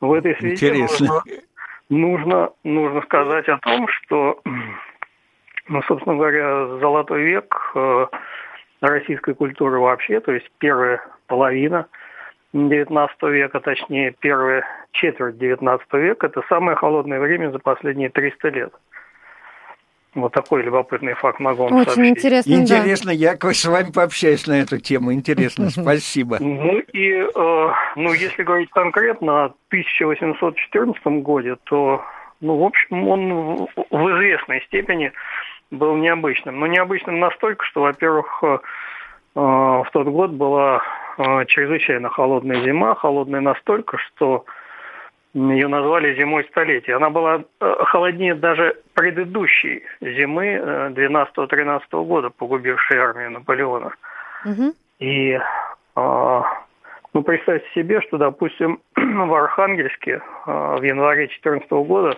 [0.00, 1.22] В этой связи нужно,
[1.88, 4.40] нужно, нужно сказать о том, что
[5.70, 8.06] ну, собственно говоря, золотой век э,
[8.80, 11.86] российской культуры вообще, то есть первая половина
[12.52, 18.72] XIX века, точнее, первая четверть XIX века, это самое холодное время за последние 300 лет.
[20.16, 22.18] Вот такой любопытный факт могу вам Очень сообщить.
[22.18, 23.16] интересно, Интересно, да.
[23.16, 25.12] я с вами пообщаюсь на эту тему.
[25.12, 26.38] Интересно, спасибо.
[26.40, 32.02] Ну и, э, ну, если говорить конкретно о 1814 году, то,
[32.40, 35.12] ну, в общем, он в известной степени
[35.70, 36.58] был необычным.
[36.60, 38.58] Но необычным настолько, что, во-первых, э,
[39.34, 40.82] в тот год была
[41.18, 44.44] э, чрезвычайно холодная зима, холодная настолько, что
[45.32, 46.96] ее назвали зимой столетия.
[46.96, 53.92] Она была э, холоднее даже предыдущей зимы 12-13 года, погубившей армию Наполеона.
[54.44, 54.74] Угу.
[54.98, 55.38] И
[57.12, 62.16] ну, представьте себе, что, допустим, в Архангельске в январе 2014 года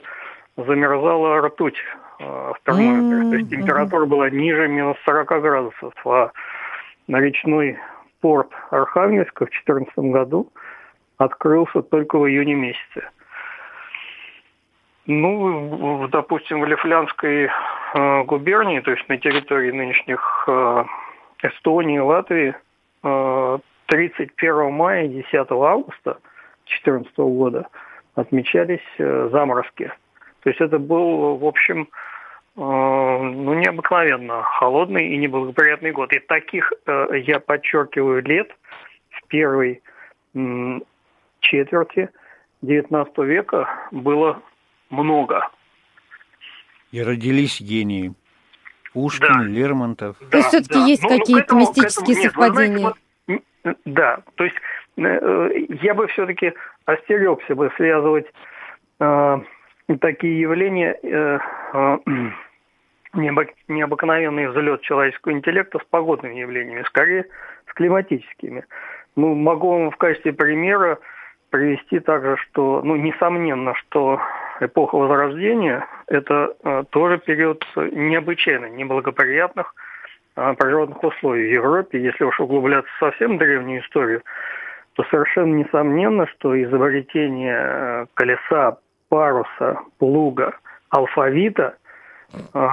[0.56, 1.78] замерзала ртуть
[2.18, 3.30] в термометре.
[3.30, 5.94] То есть температура была ниже минус 40 градусов.
[6.04, 6.30] А
[7.08, 7.78] на речной
[8.20, 10.52] порт Архангельска в 2014 году
[11.18, 13.08] открылся только в июне месяце.
[15.06, 17.48] Ну, допустим, в Лифлянской
[17.94, 20.84] э, губернии, то есть на территории нынешних э,
[21.42, 22.54] Эстонии, Латвии,
[23.02, 26.18] э, 31 мая и 10 августа
[26.66, 27.66] 2014 года
[28.14, 29.92] отмечались э, заморозки.
[30.42, 31.88] То есть это был, в общем,
[32.56, 36.12] э, ну, необыкновенно холодный и неблагоприятный год.
[36.12, 38.50] И таких, э, я подчеркиваю, лет
[39.10, 39.82] в первой
[41.40, 42.08] четверти
[42.62, 44.42] XIX века было
[44.88, 45.50] много.
[46.90, 48.14] И родились гении.
[48.92, 49.42] Пушкин, да.
[49.44, 50.16] Лермонтов.
[50.20, 50.86] Да, То есть все-таки да.
[50.86, 52.78] есть ну, какие-то ну, мистические этому, совпадения?
[52.78, 52.94] Нет,
[53.26, 54.56] знаете, вот, да, то есть
[54.96, 56.52] э, я бы все-таки
[56.84, 58.26] остерегся бы связывать
[59.00, 59.38] э,
[60.00, 61.38] такие явления, э,
[61.72, 61.98] э,
[63.14, 67.26] необыкновенный взлет человеческого интеллекта с погодными явлениями, скорее
[67.68, 68.64] с климатическими.
[69.16, 70.98] Ну, могу вам в качестве примера
[71.50, 74.20] привести также, что, ну, несомненно, что
[74.60, 79.74] эпоха Возрождения– это э, тоже период необычайно неблагоприятных
[80.36, 82.02] э, природных условий в Европе.
[82.02, 84.22] Если уж углубляться в совсем древнюю историю,
[84.94, 88.78] то совершенно несомненно, что изобретение э, колеса,
[89.12, 90.54] паруса, плуга,
[90.88, 91.74] алфавита
[92.32, 92.66] э,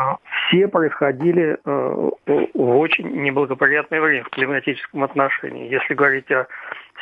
[0.47, 2.09] все происходили э,
[2.53, 5.69] в очень неблагоприятное время в климатическом отношении.
[5.69, 6.47] Если говорить о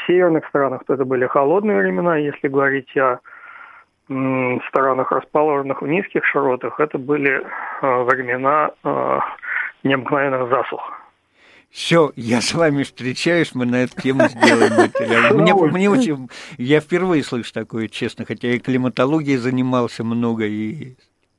[0.07, 2.17] северных странах, то это были холодные времена.
[2.17, 3.19] Если говорить о
[4.69, 7.45] странах, расположенных в низких широтах, это были
[7.81, 8.71] времена
[9.83, 10.93] необыкновенных засух.
[11.69, 15.35] Все, я с вами встречаюсь, мы на эту тему сделаем материал.
[15.35, 20.95] Мне, мне очень, я впервые слышу такое, честно, хотя и климатологией занимался много, и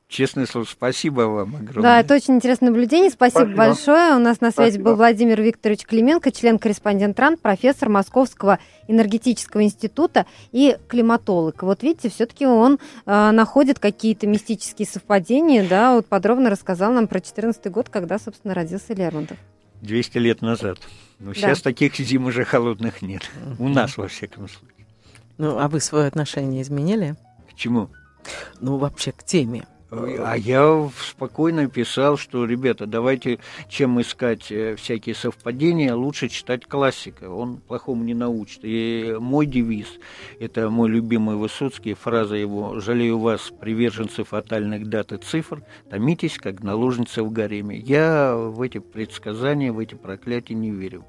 [0.08, 1.82] Честное слово, спасибо вам огромное.
[1.82, 3.10] Да, это очень интересное наблюдение.
[3.10, 3.56] Спасибо, спасибо.
[3.58, 4.16] большое.
[4.16, 4.84] У нас на связи спасибо.
[4.84, 11.62] был Владимир Викторович Клименко, член-корреспондент РАН, профессор Московского энергетического института и климатолог.
[11.62, 17.20] Вот видите, все-таки он э, находит какие-то мистические совпадения, да, вот подробно рассказал нам про
[17.20, 19.36] 14 год, когда, собственно, родился Лермонтов.
[19.82, 20.78] 200 лет назад.
[21.18, 21.34] Но да.
[21.34, 23.22] сейчас таких зим уже холодных нет.
[23.58, 24.86] У нас, во всяком случае.
[25.36, 27.16] Ну, а вы свое отношение изменили?
[27.50, 27.90] К чему?
[28.60, 29.66] Ну, вообще к теме.
[29.90, 33.38] А я спокойно писал, что, ребята, давайте,
[33.70, 38.60] чем искать э, всякие совпадения, лучше читать классика, он плохому не научит.
[38.64, 39.86] И мой девиз,
[40.40, 46.62] это мой любимый Высоцкий, фраза его «Жалею вас, приверженцы фатальных дат и цифр, томитесь, как
[46.62, 47.78] наложница в гареме».
[47.78, 51.06] Я в эти предсказания, в эти проклятия не верю.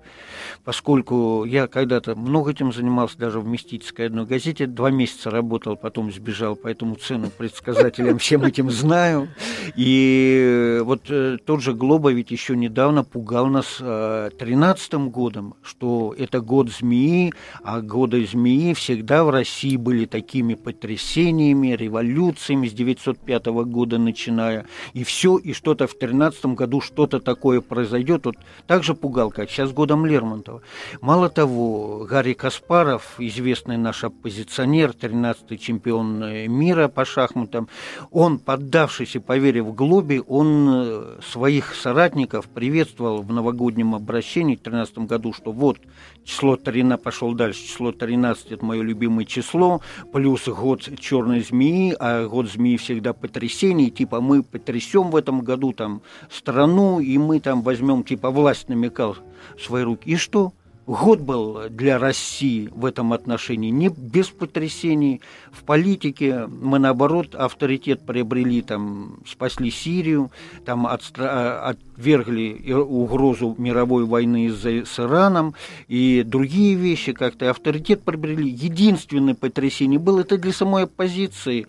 [0.63, 6.13] Поскольку я когда-то много этим занимался, даже в мистической одной газете, два месяца работал, потом
[6.13, 9.29] сбежал, поэтому цену предсказателям всем этим знаю.
[9.75, 16.13] И вот э, тот же Глоба ведь еще недавно пугал нас э, тринадцатым годом, что
[16.17, 23.45] это год змеи, а годы змеи всегда в России были такими потрясениями, революциями с 905
[23.45, 24.65] года начиная.
[24.93, 28.25] И все, и что-то в тринадцатом году что-то такое произойдет.
[28.25, 28.35] Вот
[28.67, 30.61] так же пугал, как сейчас годом Лермонтова.
[31.01, 37.69] Мало того, Гарри Каспаров, известный наш оппозиционер, 13-й чемпион э, мира по шахматам,
[38.11, 44.63] он под поддавшись и поверив Глобе, он э, своих соратников приветствовал в новогоднем обращении в
[44.63, 45.77] 2013 году, что вот
[46.25, 49.79] число 13, пошел дальше, число 13 это мое любимое число,
[50.11, 55.71] плюс год черной змеи, а год змеи всегда потрясений, типа мы потрясем в этом году
[55.71, 59.15] там страну, и мы там возьмем, типа власть намекал
[59.57, 60.09] в свои руки.
[60.09, 60.51] И что?
[60.89, 65.21] Год был для России в этом отношении не без потрясений.
[65.51, 70.31] В политике мы, наоборот, авторитет приобрели, там, спасли Сирию,
[70.65, 71.63] там, отстра...
[71.63, 75.53] отвергли угрозу мировой войны с, с Ираном
[75.87, 77.51] и другие вещи как-то.
[77.51, 78.49] Авторитет приобрели.
[78.49, 81.67] Единственное потрясение было это для самой оппозиции.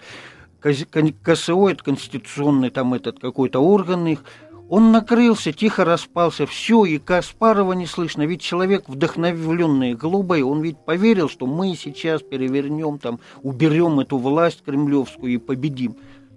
[0.63, 4.25] КСО, это конституционный там этот какой-то орган их,
[4.71, 8.23] он накрылся, тихо распался, все, и Каспарова не слышно.
[8.23, 14.63] Ведь человек, вдохновленный голубой, он ведь поверил, что мы сейчас перевернем, там, уберем эту власть
[14.65, 15.97] кремлевскую и победим.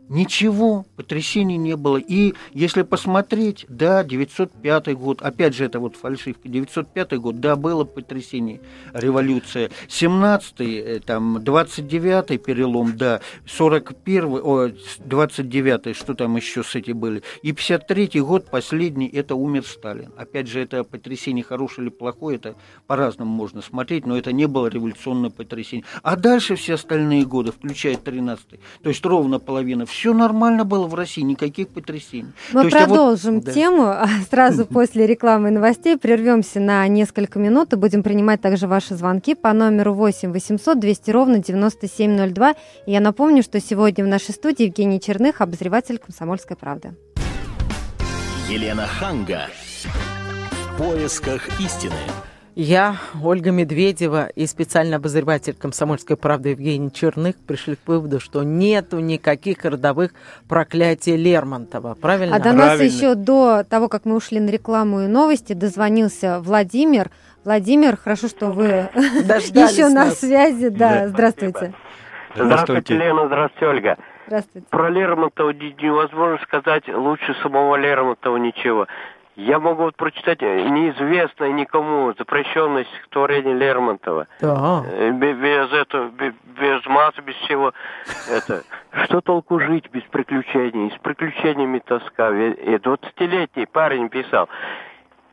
[0.09, 1.97] Ничего, потрясений не было.
[1.97, 7.85] И если посмотреть, да, 905 год, опять же, это вот фальшивка, 905 год, да, было
[7.85, 8.59] потрясение,
[8.93, 9.71] революция.
[9.87, 17.23] 17-й, э, там, 29-й перелом, да, 41-й, о, 29-й, что там еще с этим были.
[17.41, 20.11] И 53-й год, последний, это умер Сталин.
[20.17, 22.55] Опять же, это потрясение хорошее или плохое, это
[22.87, 25.85] по-разному можно смотреть, но это не было революционное потрясение.
[26.01, 30.95] А дальше все остальные годы, включая 13-й, то есть ровно половина все нормально было в
[30.95, 32.33] России, никаких потрясений.
[32.51, 33.51] Мы То продолжим вот, да.
[33.51, 35.97] тему а сразу после рекламы и новостей.
[35.97, 41.11] Прервемся на несколько минут и будем принимать также ваши звонки по номеру 8 800 200
[41.11, 42.55] ровно 9702.
[42.87, 46.95] И я напомню, что сегодня в нашей студии Евгений Черных, обозреватель «Комсомольской правды».
[48.49, 49.47] Елена Ханга.
[50.51, 51.93] В поисках истины.
[52.55, 58.99] Я, Ольга Медведева и специальный обозреватель «Комсомольской правды» Евгений Черных пришли к выводу, что нету
[58.99, 60.11] никаких родовых
[60.47, 61.95] проклятий Лермонтова.
[61.95, 62.35] Правильно?
[62.35, 62.83] А до нас Правильно.
[62.95, 67.09] еще до того, как мы ушли на рекламу и новости, дозвонился Владимир.
[67.43, 70.19] Владимир, хорошо, что вы еще на нас.
[70.19, 70.69] связи.
[70.69, 71.73] Да, здравствуйте.
[72.35, 73.97] Здравствуйте, Лена, здравствуйте, Ольга.
[74.27, 74.67] Здравствуйте.
[74.69, 78.87] Про Лермонтова не- невозможно сказать лучше самого Лермонтова ничего.
[79.35, 84.27] Я могу вот прочитать э, неизвестное никому запрещенное стихотворение Лермонтова.
[84.41, 84.83] Да.
[84.85, 87.73] Э, бе- Без этого, бе- без мата, без всего.
[88.29, 88.63] Это.
[89.05, 90.91] Что толку жить без приключений?
[90.95, 92.29] С приключениями тоска.
[92.31, 94.47] И двадцатилетний парень писал.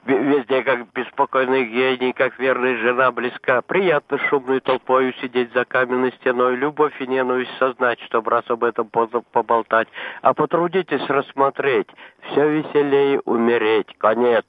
[0.07, 3.61] Ве- Везде как беспокойный гений, как верная жена близка.
[3.63, 6.57] Приятно шумной толпою сидеть за каменной стеной.
[6.57, 9.89] Любовь и ненависть сознать, чтобы раз об этом поздно поболтать.
[10.23, 11.89] А потрудитесь рассмотреть.
[12.31, 13.89] Все веселее умереть.
[13.99, 14.47] Конец.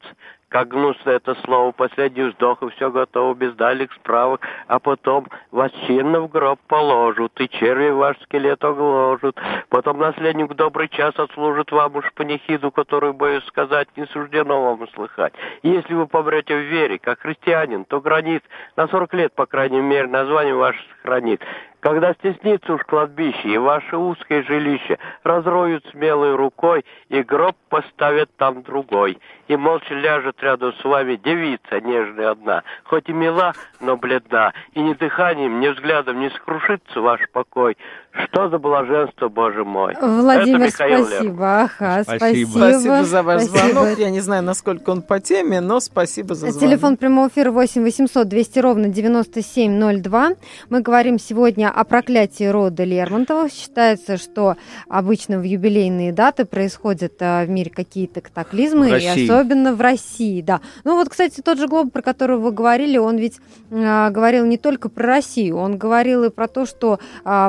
[0.51, 4.41] Как гнусно это слово, последний вздох, и все готово, без дальних справок.
[4.67, 9.37] А потом вас чинно в гроб положат, и черви ваш скелет огложат.
[9.69, 15.33] Потом наследник добрый час отслужит вам уж панихиду, которую, боюсь сказать, не суждено вам услыхать.
[15.63, 18.41] Если вы помрете в вере, как христианин, то границ
[18.75, 21.41] на 40 лет, по крайней мере, название ваше сохранит.
[21.81, 28.61] Когда стеснится уж кладбище и ваше узкое жилище разроют смелой рукой, и гроб поставят там
[28.61, 29.17] другой.
[29.47, 34.79] И молча ляжет рядом с вами девица нежная одна, хоть и мила, но бледна, и
[34.79, 37.75] ни дыханием, ни взглядом не скрушится ваш покой.
[38.11, 39.95] Что за блаженство, Боже мой!
[40.01, 41.61] Владимир, Это Михаил спасибо.
[41.61, 42.17] Ага, Спасибо.
[42.49, 42.49] спасибо.
[42.49, 43.71] Спасибо за ваш Спасибо.
[43.73, 43.99] звонок.
[43.99, 46.59] Я не знаю, насколько он по теме, но спасибо за звонок.
[46.59, 50.31] Телефон прямого эфира 8 800 200 ровно 9702.
[50.69, 53.51] Мы говорим сегодня о проклятии рода Лермонтовых.
[53.51, 54.55] Считается, что
[54.89, 59.23] обычно в юбилейные даты происходят а, в мире какие-то катаклизмы, В и России.
[59.25, 60.59] особенно в России, да.
[60.83, 63.39] Ну вот, кстати, тот же Глоб, про который вы говорили, он ведь
[63.71, 67.47] а, говорил не только про Россию, он говорил и про то, что а,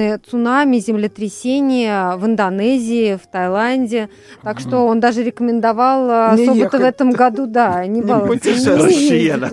[0.00, 4.08] возможны цунами, землетрясения в Индонезии, в Таиланде.
[4.42, 8.50] Так что он даже рекомендовал а, Не особо-то в этом году, да, не баловаться.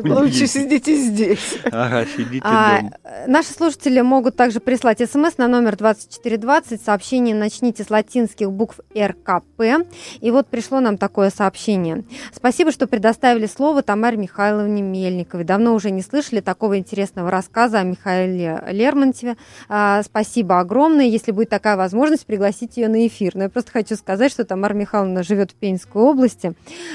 [0.03, 1.57] Лучше сидите здесь.
[1.71, 2.91] Ага, сидите А, дома.
[3.03, 6.81] э, наши слушатели могут также прислать смс на номер 2420.
[6.81, 9.86] Сообщение начните с латинских букв РКП.
[10.21, 12.03] И вот пришло нам такое сообщение.
[12.33, 15.43] Спасибо, что предоставили слово Тамаре Михайловне Мельниковой.
[15.43, 19.36] Давно уже не слышали такого интересного рассказа о Михаиле Лермонтове.
[19.69, 21.06] А, спасибо огромное.
[21.06, 23.36] Если будет такая возможность, пригласить ее на эфир.
[23.36, 26.54] Но я просто хочу сказать, что Тамара Михайловна живет в Пензенской области,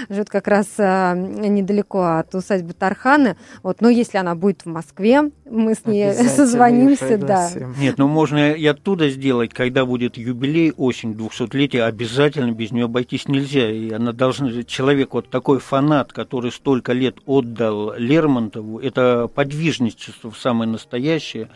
[0.08, 3.36] живет как раз а, недалеко от усадьбы Тарханы.
[3.62, 7.50] Вот, но если она будет в Москве, мы с ней созвонимся, да.
[7.78, 13.28] Нет, ну можно и оттуда сделать, когда будет юбилей, осень, 200-летия, обязательно без нее обойтись
[13.28, 13.70] нельзя.
[13.70, 20.70] И она должна, человек вот такой фанат, который столько лет отдал Лермонтову, это подвижничество самое
[20.70, 21.48] настоящее,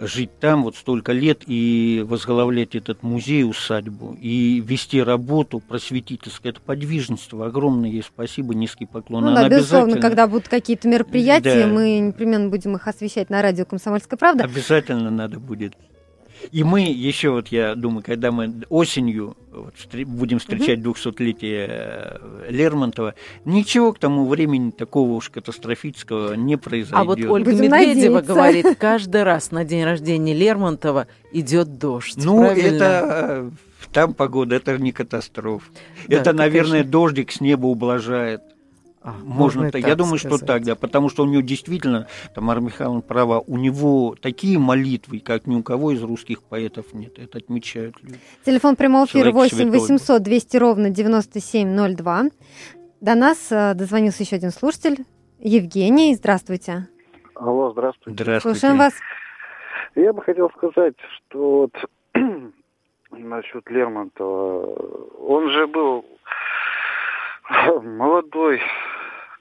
[0.00, 6.60] жить там вот столько лет и возглавлять этот музей, усадьбу, и вести работу просветительскую, это
[6.60, 7.46] подвижничество.
[7.46, 9.24] Огромное ей спасибо, низкий поклон.
[9.24, 11.72] Ну Она да, безусловно, когда будут какие-то мероприятия, Да.
[11.72, 14.44] мы непременно будем их освещать на радио «Комсомольская правда».
[14.44, 15.74] Обязательно надо будет.
[16.52, 19.74] И мы еще вот, я думаю, когда мы осенью вот,
[20.06, 26.98] будем встречать 200-летие э, Лермонтова, ничего к тому времени такого уж катастрофического не произойдет.
[26.98, 28.22] А вот Ольга Будем Медведева надеяться.
[28.22, 32.16] говорит, каждый раз на день рождения Лермонтова идет дождь.
[32.16, 32.66] Ну, Правильно?
[32.66, 33.50] это э,
[33.92, 35.66] там погода, это не катастрофа.
[36.08, 36.90] Да, это, наверное, конечно.
[36.90, 38.42] дождик с неба ублажает.
[39.02, 39.80] А, Можно, и так.
[39.82, 40.38] Я думаю, сказать.
[40.38, 45.20] что так, да, потому что у него действительно, Тамара Михайловна права, у него такие молитвы,
[45.20, 47.18] как ни у кого из русских поэтов нет.
[47.18, 48.18] Это отмечают люди.
[48.44, 49.80] Телефон прямого эфира Человек 8 святой.
[49.80, 52.24] 800 200 ровно 9702.
[53.00, 55.04] До нас э, дозвонился еще один слушатель.
[55.38, 56.88] Евгений, здравствуйте.
[57.34, 58.22] Алло, здравствуйте.
[58.22, 58.58] Здравствуйте.
[58.58, 58.92] Слушаем вас.
[59.94, 61.72] Я бы хотел сказать, что вот
[63.10, 64.74] насчет Лермонтова,
[65.26, 66.04] он же был
[67.82, 68.62] молодой,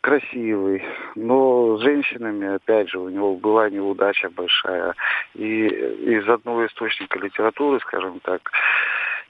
[0.02, 0.84] красивый,
[1.16, 4.96] но с женщинами, опять же, у него была неудача большая.
[5.36, 8.52] И из одного источника литературы, скажем так,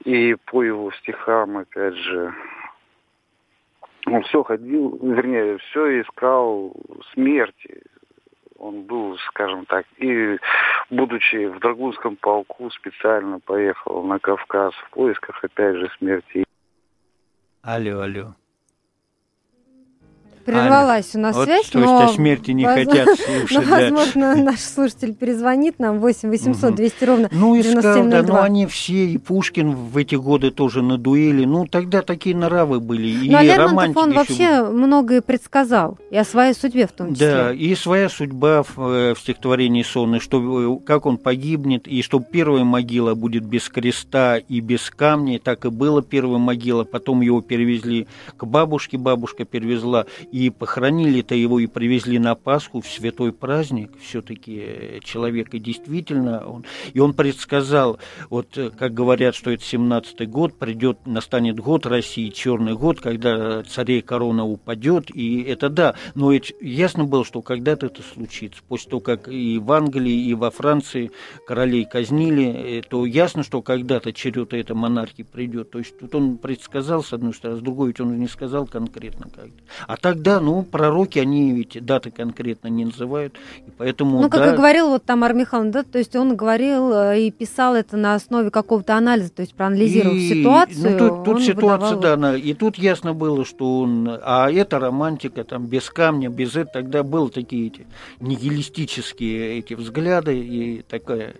[0.04, 2.34] и по его стихам, опять же,
[4.06, 6.74] он все ходил, вернее, все искал
[7.12, 7.82] смерти.
[8.56, 10.38] Он был, скажем так, и
[10.90, 16.44] будучи в Драгунском полку, специально поехал на Кавказ в поисках, опять же, смерти.
[17.62, 18.34] Алло, алло.
[20.50, 22.00] Прервалась у нас вот, связь, то но...
[22.02, 23.50] есть о смерти не воз- хотят слушать.
[23.50, 23.80] Но, да.
[23.80, 26.74] возможно, наш слушатель перезвонит нам 8 800 Мгм.
[26.76, 28.36] 200 ровно Ну и сказал, да, 9702.
[28.36, 32.80] ну они все, и Пушкин в эти годы тоже на дуэли, ну тогда такие нравы
[32.80, 36.92] были, и Ну, а Лермонтов, он еще вообще многое предсказал, и о своей судьбе в
[36.92, 37.26] том числе.
[37.26, 42.02] Да, и своя судьба в, э, в стихотворении Сонны, что э, как он погибнет, и
[42.02, 47.20] что первая могила будет без креста и без камней, так и было первая могила, потом
[47.20, 53.32] его перевезли к бабушке, бабушка перевезла, и похоронили-то его и привезли на Пасху в святой
[53.32, 56.64] праздник, все-таки человек, и действительно, он,
[56.94, 57.98] и он предсказал,
[58.30, 63.62] вот э, как говорят, что это 17-й год, придет, настанет год России, черный год, когда
[63.64, 68.62] царей корона упадет, и это да, но ведь ясно было, что когда-то это случится.
[68.68, 71.10] После того, как и в Англии, и во Франции
[71.46, 75.70] королей казнили, э, то ясно, что когда-то черед этой монархии придет.
[75.70, 79.28] То есть тут он предсказал, с одной стороны, с другой ведь он не сказал конкретно
[79.30, 79.48] как.
[79.86, 83.34] А тогда, ну, пророки, они ведь даты конкретно не называют,
[83.66, 86.92] и поэтому, Ну, как да, и говорил вот Тамар Михайловна, да, то есть он говорил
[86.92, 90.90] э, и писал это на основе какого-то анализа, то есть проанализировав И, ситуацию.
[90.92, 94.08] Ну, тут, тут ситуация, выдавал- да, она- и тут ясно было, что он...
[94.22, 97.86] А это романтика, там, без камня, без этого, тогда были такие эти
[98.20, 101.34] нигилистические эти взгляды и такая...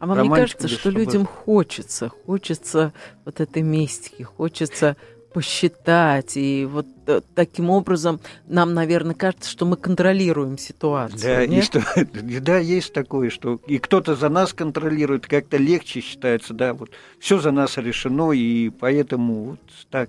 [0.00, 2.92] А вам не кажется, что людям хочется, хочется
[3.24, 4.96] вот этой мистики, хочется
[5.34, 11.20] посчитать, и вот э, таким образом нам, наверное, кажется, что мы контролируем ситуацию.
[11.20, 11.82] Да, и что,
[12.40, 17.40] да, есть такое, что и кто-то за нас контролирует, как-то легче считается, да, вот все
[17.40, 19.60] за нас решено, и поэтому вот
[19.90, 20.08] так,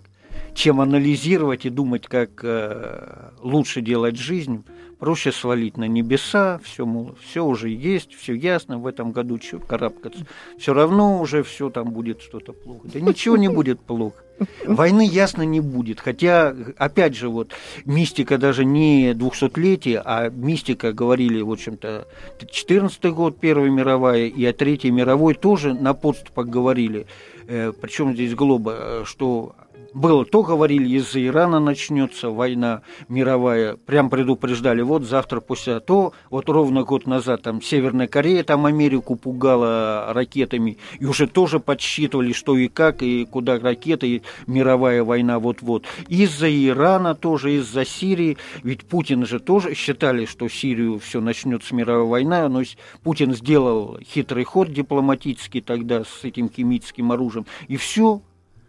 [0.53, 4.63] чем анализировать и думать, как э, лучше делать жизнь,
[4.99, 9.57] проще свалить на небеса, все, мол, все уже есть, все ясно, в этом году что
[9.57, 10.27] карабкаться,
[10.59, 12.87] все равно уже все там будет что-то плохо.
[12.93, 14.24] Да ничего не будет плохо.
[14.65, 15.99] Войны ясно не будет.
[15.99, 17.51] Хотя, опять же, вот
[17.85, 22.07] мистика даже не 200-летие, а мистика, говорили, в общем-то,
[22.49, 27.07] 14 год, Первая мировая, и о Третьей мировой тоже на подступах говорили.
[27.47, 29.55] Причем здесь Глоба, э, что
[29.95, 36.49] было, то говорили, из-за Ирана начнется война мировая, прям предупреждали, вот завтра после то, вот
[36.49, 42.57] ровно год назад там Северная Корея там Америку пугала ракетами, и уже тоже подсчитывали, что
[42.57, 45.85] и как, и куда ракеты, и мировая война вот-вот.
[46.09, 52.05] Из-за Ирана тоже, из-за Сирии, ведь Путин же тоже считали, что Сирию все начнется мировая
[52.05, 52.63] война, но
[53.01, 58.21] Путин сделал хитрый ход дипломатический тогда с этим химическим оружием, и все,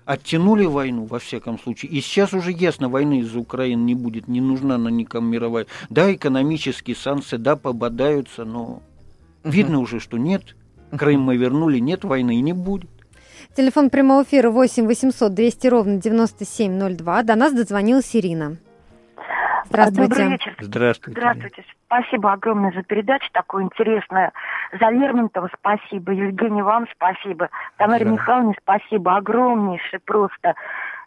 [0.06, 1.90] оттянули войну, во всяком случае.
[1.90, 5.66] И сейчас уже ясно, войны из-за Украины не будет, не нужна она никому мировая.
[5.90, 8.82] Да, экономические санкции, да, пободаются, но
[9.44, 10.56] видно уже, что нет.
[10.96, 12.88] Крым мы вернули, нет войны и не будет.
[13.54, 17.22] Телефон прямого эфира 8 800 200 ровно 9702.
[17.24, 18.58] До нас дозвонилась Ирина.
[19.68, 20.08] Здравствуйте.
[20.08, 20.54] Добрый вечер.
[20.60, 21.20] Здравствуйте.
[21.20, 21.64] Здравствуйте.
[21.86, 24.32] Спасибо огромное за передачу такую интересную.
[24.78, 26.12] За Лермонтова спасибо.
[26.12, 27.48] Евгений, вам спасибо.
[27.76, 28.10] Тамаре Да.
[28.12, 29.16] Михайловне спасибо.
[29.16, 30.54] Огромнейшее просто.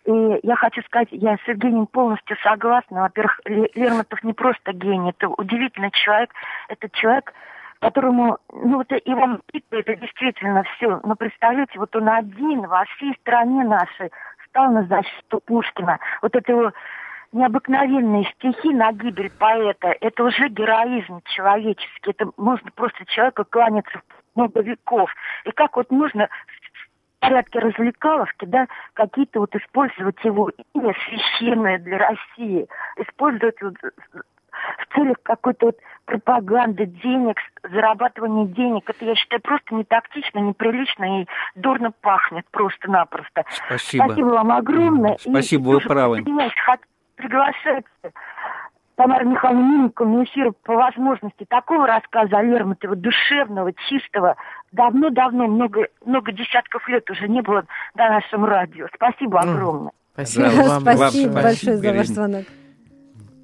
[0.06, 3.02] И я хочу сказать, я с Евгением полностью согласна.
[3.02, 6.32] Во-первых, Ле- Лермонтов не просто гений, это удивительный человек.
[6.68, 7.34] Это человек,
[7.80, 11.00] которому, ну вот Пипа, это действительно все.
[11.04, 14.12] Но представляете, вот он один во всей стране нашей
[14.48, 16.00] стал на защиту Пушкина.
[16.22, 16.72] Вот это его
[17.32, 22.12] необыкновенные стихи на гибель поэта, это уже героизм человеческий.
[22.12, 24.02] Это можно просто человеку кланяться
[24.36, 25.12] много веков.
[25.46, 31.98] И как вот нужно в порядке развлекаловки, да, какие-то вот использовать его имя священное для
[31.98, 32.68] России,
[32.98, 38.90] использовать вот в целях какой-то вот пропаганды, денег, зарабатывания денег.
[38.90, 43.46] Это, я считаю, просто не тактично, неприлично и дурно пахнет просто-напросто.
[43.68, 44.06] Спасибо.
[44.06, 45.16] Спасибо вам огромное.
[45.16, 46.24] И Спасибо, вы тоже правы.
[47.20, 47.86] Приглашать
[48.96, 54.36] Тамару Михайловну Минникову на эфир по возможности такого рассказа о Лермонтове, душевного, чистого.
[54.72, 57.66] Давно-давно, много, много десятков лет уже не было
[57.96, 58.88] на нашем радио.
[58.94, 59.92] Спасибо огромное.
[60.14, 60.68] Спасибо Да, вам.
[60.68, 62.46] вам Спасибо спасибо, большое за ваш звонок.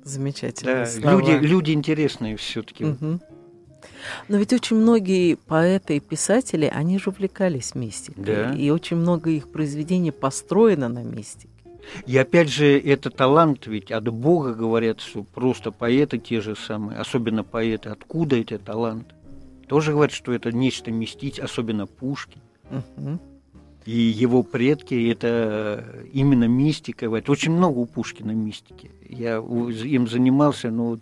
[0.03, 1.11] Замечательные Да, слова.
[1.11, 2.85] люди, люди интересные все-таки.
[2.85, 3.21] Мгм.
[4.27, 8.23] Но ведь очень многие поэты и писатели, они же увлекались мистикой.
[8.23, 8.51] Да.
[8.53, 11.54] И очень много их произведений построено на мистике.
[12.05, 16.99] И опять же, это талант ведь от Бога, говорят, что просто поэты те же самые,
[16.99, 17.89] особенно поэты.
[17.89, 19.13] Откуда этот талант?
[19.67, 22.41] Тоже говорят, что это нечто мистить, особенно Пушкин.
[22.69, 23.19] Мгм.
[23.85, 27.05] И его предки, это именно мистика.
[27.05, 28.91] Очень много у Пушкина мистики.
[29.07, 31.01] Я им занимался, но вот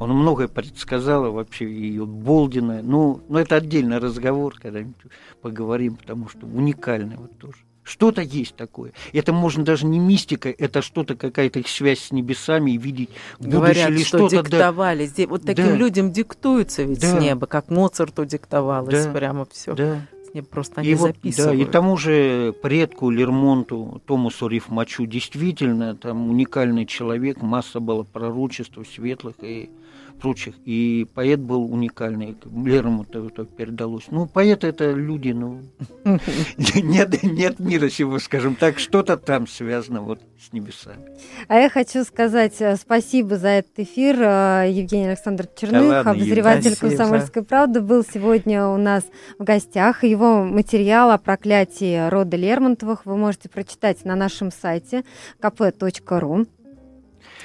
[0.00, 2.80] Он многое предсказал, вообще и Болдина.
[2.82, 4.96] Ну, ну, это отдельный разговор, когда-нибудь
[5.42, 7.58] поговорим, потому что уникальный вот тоже.
[7.82, 8.92] Что-то есть такое.
[9.12, 13.76] Это можно даже не мистика, это что-то, какая-то их связь с небесами и видеть Говорят,
[13.76, 14.42] будущее или что что-то.
[14.50, 15.06] диктовали.
[15.06, 15.76] Здесь Вот таким Да.
[15.76, 17.18] людям диктуется ведь Да.
[17.18, 19.12] с неба, как Моцарту диктовалось Да.
[19.12, 19.74] прямо все.
[19.74, 20.06] Да.
[20.30, 25.96] С неба просто они И вот, да, и тому же предку Лермонту, Томасу Рифмачу, действительно,
[25.96, 29.68] там уникальный человек, масса было пророчеств светлых и
[30.20, 30.54] прочих.
[30.64, 34.04] И поэт был уникальный, Лермонту это передалось.
[34.10, 35.62] Ну, поэты это люди, ну,
[36.56, 41.04] нет, нет мира сего, скажем так, что-то там связано вот с небесами.
[41.48, 44.16] А я хочу сказать э, спасибо за этот эфир.
[44.20, 46.96] Э, Евгений Александр Черных, ладно, Юль, обозреватель спасибо.
[46.96, 49.04] «Комсомольской правды», был сегодня у нас
[49.38, 50.04] в гостях.
[50.04, 55.04] Его материал о проклятии рода Лермонтовых вы можете прочитать на нашем сайте
[55.40, 56.46] kp.ru.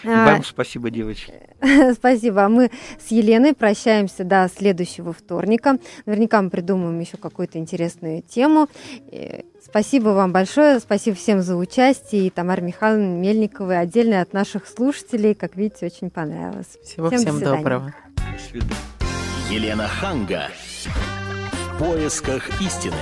[0.06, 1.34] А, Вам спасибо, девочки.
[1.93, 2.43] Спасибо.
[2.45, 5.78] А мы с Еленой прощаемся до следующего вторника.
[6.06, 8.68] Наверняка мы придумаем еще какую-то интересную тему.
[9.12, 10.80] Э, Спасибо вам большое.
[10.80, 12.28] Спасибо всем за участие.
[12.28, 15.34] И Тамаре Михайловне Мельниковой отдельно от наших слушателей.
[15.34, 16.78] Как видите, очень понравилось.
[16.84, 17.58] Всего Всем до всем свидания.
[17.58, 17.93] доброго.
[18.16, 18.76] До свидания.
[19.49, 20.49] Елена Ханга.
[21.74, 22.93] В поисках истины.